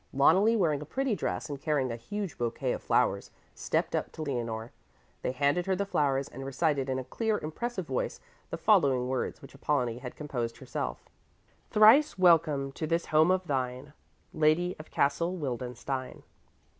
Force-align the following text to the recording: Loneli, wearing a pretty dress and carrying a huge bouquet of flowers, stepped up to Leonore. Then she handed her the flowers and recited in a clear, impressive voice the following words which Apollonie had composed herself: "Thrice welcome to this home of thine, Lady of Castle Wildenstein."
Loneli, 0.15 0.57
wearing 0.57 0.81
a 0.81 0.85
pretty 0.85 1.13
dress 1.13 1.47
and 1.47 1.61
carrying 1.61 1.91
a 1.91 1.95
huge 1.95 2.35
bouquet 2.35 2.71
of 2.71 2.81
flowers, 2.81 3.29
stepped 3.53 3.93
up 3.95 4.11
to 4.13 4.23
Leonore. 4.23 4.71
Then 5.21 5.33
she 5.33 5.37
handed 5.37 5.67
her 5.67 5.75
the 5.75 5.85
flowers 5.85 6.27
and 6.27 6.43
recited 6.43 6.89
in 6.89 6.97
a 6.97 7.03
clear, 7.03 7.37
impressive 7.37 7.85
voice 7.85 8.19
the 8.49 8.57
following 8.57 9.09
words 9.09 9.43
which 9.43 9.53
Apollonie 9.53 9.99
had 9.99 10.15
composed 10.15 10.57
herself: 10.57 11.05
"Thrice 11.69 12.17
welcome 12.17 12.71
to 12.71 12.87
this 12.87 13.05
home 13.13 13.29
of 13.29 13.45
thine, 13.45 13.93
Lady 14.33 14.75
of 14.79 14.89
Castle 14.89 15.35
Wildenstein." 15.37 16.23